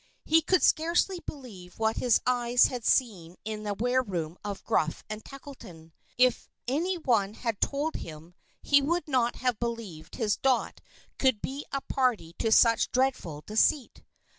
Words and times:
He 0.25 0.41
could 0.41 0.63
scarcely 0.63 1.19
believe 1.27 1.77
what 1.77 1.97
his 1.97 2.21
eyes 2.25 2.65
had 2.65 2.83
seen 2.83 3.35
in 3.45 3.61
the 3.61 3.75
wareroom 3.75 4.35
of 4.43 4.63
Gruff 4.63 5.03
and 5.11 5.23
Tackleton. 5.23 5.93
If 6.17 6.49
any 6.67 6.97
one 6.97 7.35
had 7.35 7.61
told 7.61 7.97
him, 7.97 8.33
he 8.63 8.81
would 8.81 9.07
not 9.07 9.35
have 9.35 9.59
believed 9.59 10.15
his 10.15 10.37
Dot 10.37 10.81
could 11.19 11.39
be 11.39 11.67
a 11.71 11.81
party 11.81 12.33
to 12.39 12.51
such 12.51 12.91
dreadful 12.91 13.43
deceit. 13.45 14.01